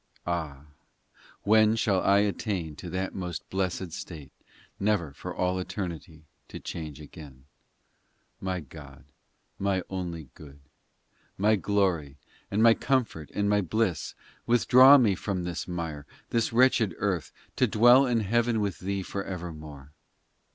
[0.25, 0.65] Ah,
[1.43, 4.31] when shall I attain To that most blessed state,
[4.79, 7.43] Never for all eternity to change again?
[7.43, 9.05] XIII My God,
[9.59, 10.59] my only good,
[11.37, 12.17] My glory,
[12.49, 14.15] and my comfort and my bliss,
[14.47, 19.23] Withdraw me from this mire, This wretched earth, To dwell in heaven with Thee for
[19.23, 19.91] evermore